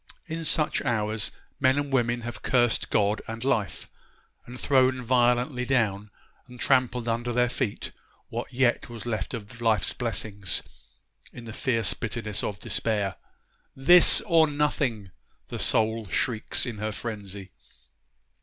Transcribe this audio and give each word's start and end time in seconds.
In 0.25 0.45
such 0.45 0.81
hours 0.81 1.31
men 1.59 1.77
and 1.77 1.93
women 1.93 2.21
have 2.21 2.41
cursed 2.41 2.89
God 2.89 3.21
and 3.27 3.43
life, 3.45 3.87
and 4.47 4.59
thrown 4.59 5.03
violently 5.03 5.63
down 5.63 6.09
and 6.47 6.59
trampled 6.59 7.07
under 7.07 7.31
their 7.31 7.49
feet 7.51 7.91
what 8.29 8.51
yet 8.51 8.89
was 8.89 9.05
left 9.05 9.35
of 9.35 9.61
life's 9.61 9.93
blessings 9.93 10.63
in 11.31 11.43
the 11.43 11.53
fierce 11.53 11.93
bitterness 11.93 12.43
of 12.43 12.57
despair. 12.59 13.15
This 13.75 14.21
or 14.21 14.47
nothing! 14.47 15.11
the 15.49 15.59
soul 15.59 16.07
shrieks 16.07 16.65
in 16.65 16.79
her 16.79 16.91
frenzy. 16.91 17.51